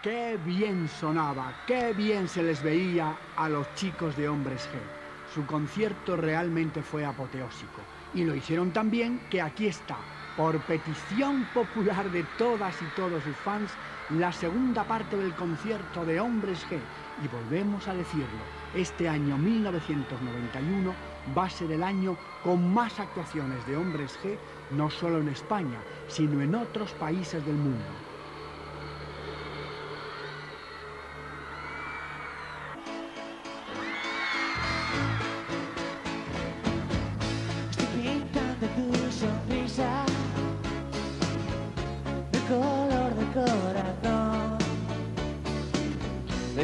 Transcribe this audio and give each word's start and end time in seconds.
Qué 0.00 0.38
bien 0.44 0.86
sonaba, 0.86 1.52
qué 1.66 1.92
bien 1.92 2.28
se 2.28 2.40
les 2.40 2.62
veía 2.62 3.16
a 3.34 3.48
los 3.48 3.74
chicos 3.74 4.16
de 4.16 4.28
Hombres 4.28 4.68
G. 4.72 5.34
Su 5.34 5.44
concierto 5.44 6.16
realmente 6.16 6.82
fue 6.82 7.04
apoteósico. 7.04 7.80
Y 8.14 8.22
lo 8.22 8.36
hicieron 8.36 8.70
tan 8.70 8.92
bien 8.92 9.20
que 9.28 9.42
aquí 9.42 9.66
está, 9.66 9.96
por 10.36 10.60
petición 10.60 11.48
popular 11.52 12.12
de 12.12 12.22
todas 12.38 12.80
y 12.80 12.84
todos 12.94 13.24
sus 13.24 13.34
fans, 13.38 13.72
la 14.10 14.30
segunda 14.30 14.84
parte 14.84 15.16
del 15.16 15.34
concierto 15.34 16.04
de 16.04 16.20
Hombres 16.20 16.64
G. 16.70 16.78
Y 17.24 17.26
volvemos 17.26 17.88
a 17.88 17.94
decirlo, 17.94 18.38
este 18.76 19.08
año 19.08 19.36
1991 19.36 20.94
va 21.36 21.46
a 21.46 21.50
ser 21.50 21.72
el 21.72 21.82
año 21.82 22.16
con 22.44 22.72
más 22.72 23.00
actuaciones 23.00 23.66
de 23.66 23.76
Hombres 23.76 24.16
G, 24.22 24.38
no 24.70 24.90
solo 24.90 25.18
en 25.18 25.30
España, 25.30 25.80
sino 26.06 26.40
en 26.40 26.54
otros 26.54 26.92
países 26.92 27.44
del 27.44 27.56
mundo. 27.56 28.07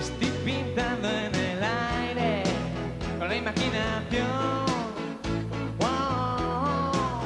Estoy 0.04 0.28
pintando 0.44 1.08
en 1.08 1.34
el 1.34 1.62
aire 1.62 2.42
con 3.18 3.28
la 3.28 3.36
imaginación. 3.36 4.66
Wow. 5.78 7.22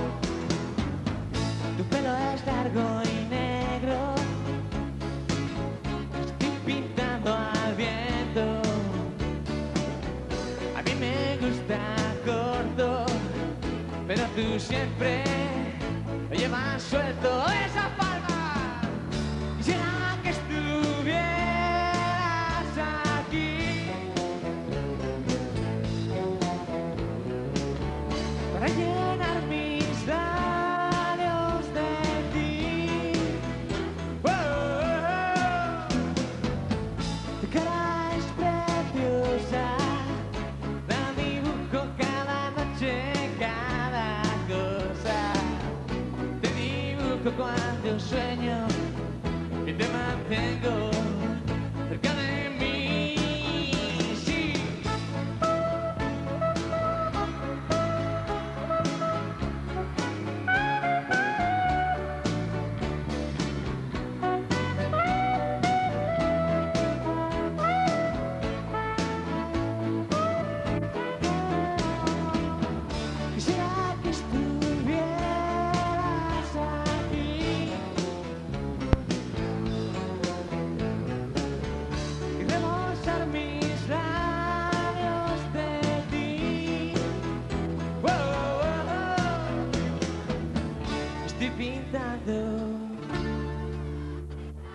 Tu 1.76 1.84
pelo 1.84 2.10
es 2.32 2.46
largo 2.46 3.02
y 3.04 3.16
negro. 3.28 3.98
Estoy 6.24 6.52
pintando 6.64 7.34
al 7.34 7.74
viento. 7.74 8.44
A 10.76 10.82
mí 10.82 10.94
me 11.04 11.36
gusta 11.44 11.78
corto, 12.24 13.06
pero 14.06 14.22
tú 14.36 14.60
siempre 14.60 15.24
lo 16.30 16.36
llevas 16.36 16.82
suelto. 16.82 17.44
¡Esa 17.66 17.88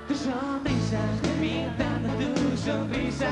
tu 0.07 0.15
sonrisa, 0.15 0.99
pintando 1.39 2.09
tu 2.23 2.57
sonrisa. 2.57 3.31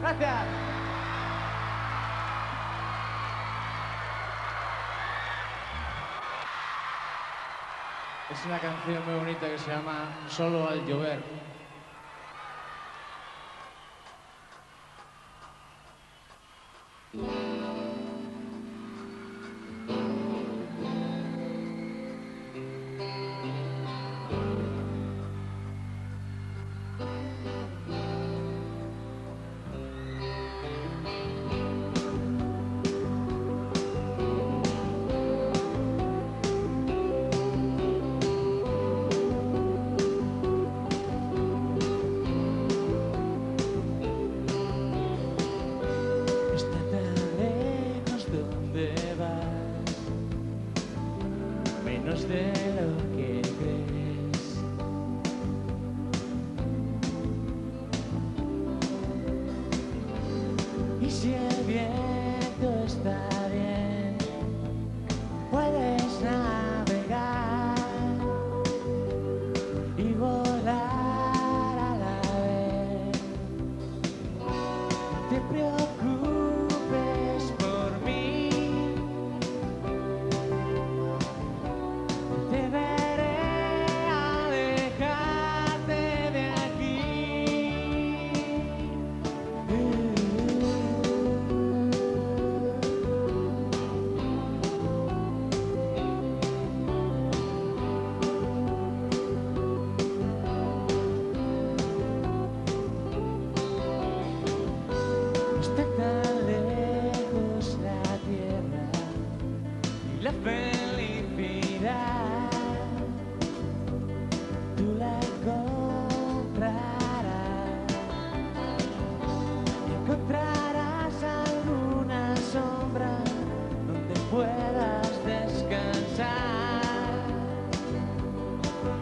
Gracias. 0.00 0.46
Es 8.30 8.46
una 8.46 8.58
canción 8.58 9.04
muy 9.06 9.14
bonita 9.14 9.48
que 9.48 9.58
se 9.58 9.70
llama 9.70 10.10
Solo 10.28 10.68
al 10.68 10.84
llover. 10.86 11.37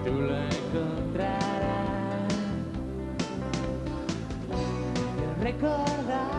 Tú 0.06 0.20
la 0.20 0.44
encontrarás. 0.44 1.66
recordar, 5.40 6.35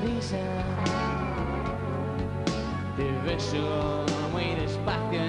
prisa. 0.00 0.38
Te 2.96 3.30
beso 3.30 4.04
muy 4.32 4.54
despacio. 4.60 5.20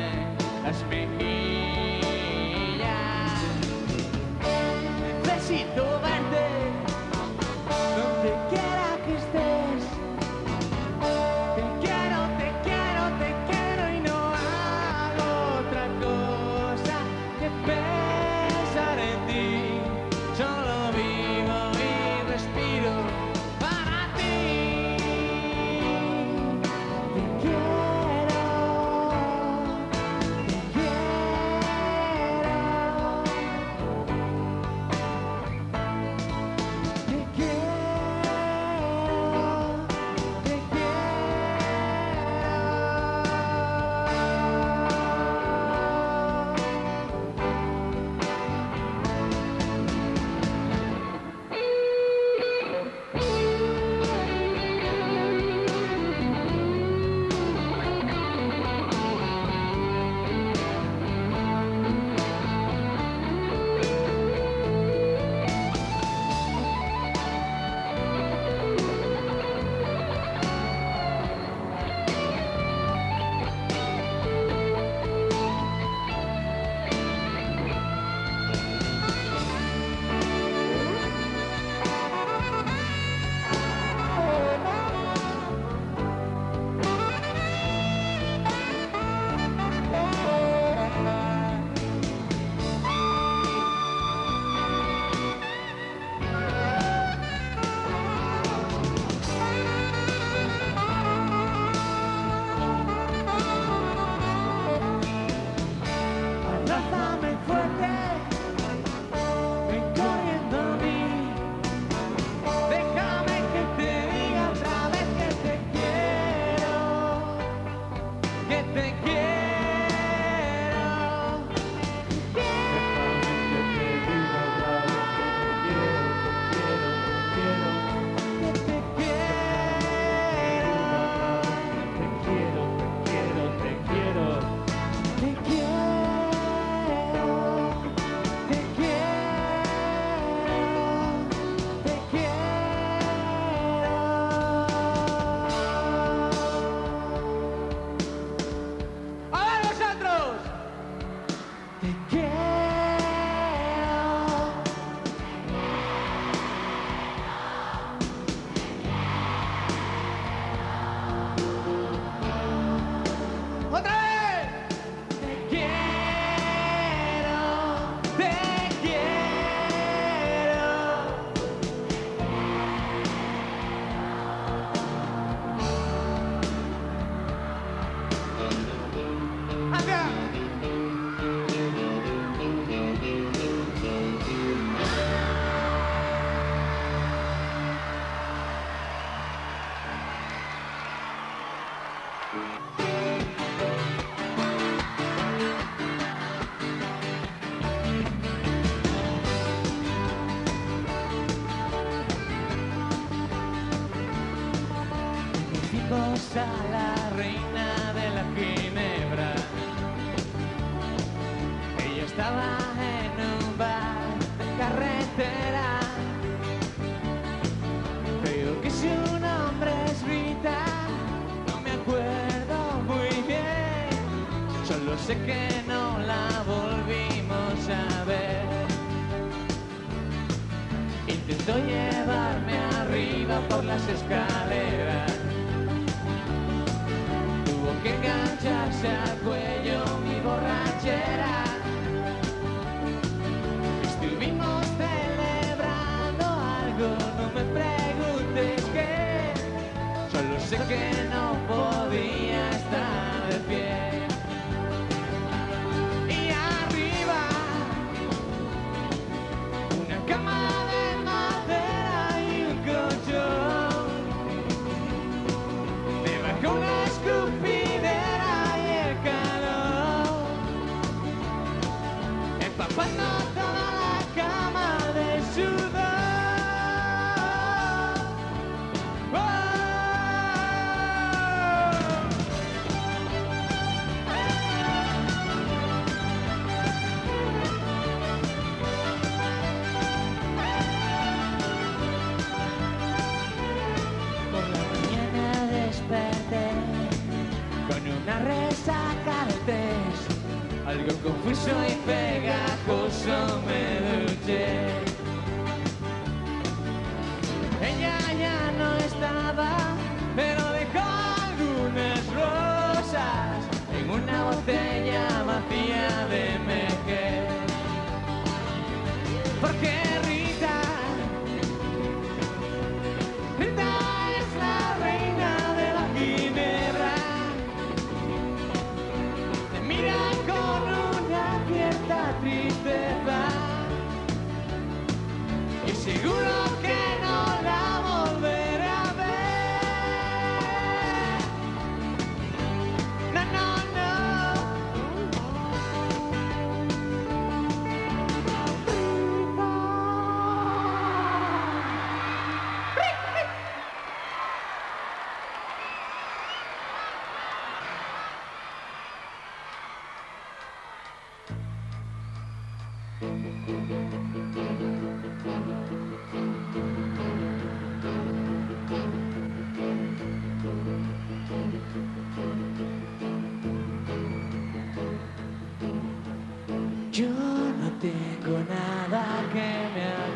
Me 304.29 304.69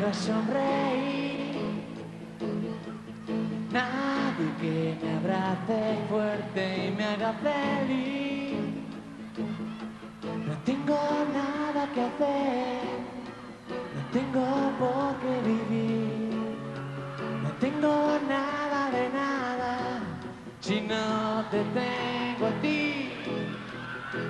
haga 0.04 0.12
sonreír, 0.12 1.56
nadie 3.72 4.48
que 4.60 4.98
me 5.00 5.16
abrace 5.16 5.98
fuerte 6.10 6.88
y 6.88 6.90
me 6.90 7.04
haga 7.04 7.32
feliz. 7.44 8.58
No 10.46 10.54
tengo 10.64 10.98
nada 11.32 11.88
que 11.94 12.02
hacer, 12.02 12.82
no 13.94 14.02
tengo 14.12 14.46
por 14.78 15.16
qué 15.20 15.34
vivir, 15.48 16.56
no 17.42 17.50
tengo 17.60 18.18
nada 18.28 18.90
de 18.90 19.08
nada 19.08 20.00
si 20.60 20.80
no 20.82 21.44
te 21.50 21.62
tengo 21.80 22.46
a 22.46 22.60
ti. 22.60 23.10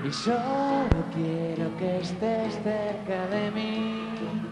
Y 0.06 0.12
solo 0.12 0.98
quiero 1.12 1.76
que 1.78 1.98
estés 1.98 2.54
cerca 2.62 3.26
de 3.26 3.50
mí. 3.50 4.43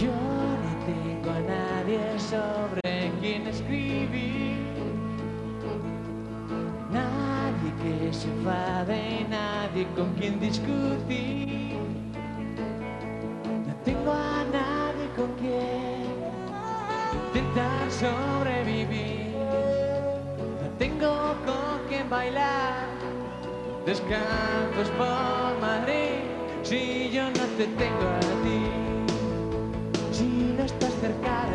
Yo 0.00 0.12
no 0.12 0.86
tengo 0.86 1.28
a 1.28 1.40
nadie 1.40 1.98
sobre 2.20 3.10
quien 3.20 3.48
escribir. 3.48 4.58
Nadie 6.92 7.72
que 7.82 8.12
se 8.12 8.28
enfade, 8.28 9.26
nadie 9.28 9.88
con 9.96 10.14
quien 10.14 10.38
discutir. 10.38 11.78
No 13.66 13.74
tengo 13.84 14.12
a 14.12 14.44
nadie 14.52 15.08
con 15.16 15.32
quien 15.40 16.06
intentar 17.26 17.90
sobrevivir. 17.90 19.34
No 20.62 20.68
tengo 20.78 21.34
con 21.44 21.88
quien 21.88 22.08
bailar 22.08 22.86
descansos 23.84 24.90
por 24.96 25.60
Madrid 25.60 26.22
si 26.62 27.10
yo 27.10 27.24
no 27.24 27.44
te 27.56 27.66
tengo 27.66 28.06
a 28.06 28.42
ti. 28.44 28.77
Si 31.00 31.06
no 31.06 31.47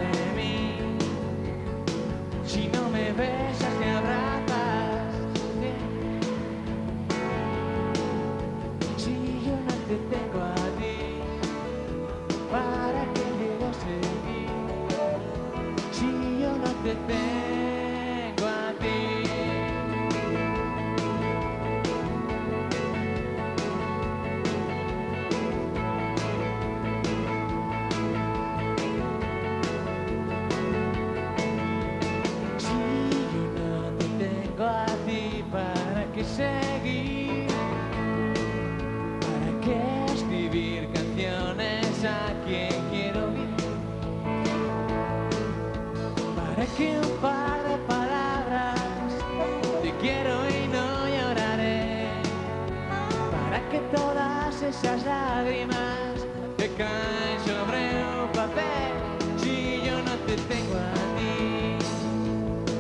lágrimas 55.44 56.26
te 56.58 56.70
caen 56.74 57.40
sobre 57.46 58.04
un 58.22 58.32
papel? 58.32 58.94
Si 59.38 59.82
yo 59.86 59.98
no 60.02 60.12
te 60.26 60.36
tengo 60.36 60.76
a 60.78 60.94
ti, 61.18 61.78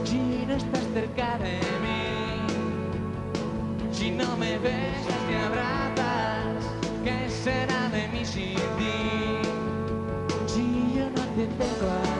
si 0.05 0.45
no 0.45 0.55
estás 0.55 0.83
cerca 0.93 1.37
de 1.39 1.59
mí, 1.83 2.03
si 3.91 4.11
no 4.11 4.37
me 4.37 4.57
besas 4.59 5.21
ni 5.29 5.35
abrazas, 5.35 6.63
¿qué 7.03 7.29
será 7.29 7.89
de 7.89 8.07
mí 8.09 8.25
sin 8.25 8.55
ti? 8.77 9.41
Si 10.47 10.93
yo 10.95 11.09
no 11.09 11.23
te 11.35 11.47
tengo 11.47 11.87
a 11.89 12.03
ti, 12.03 12.12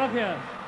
Parabéns. 0.00 0.59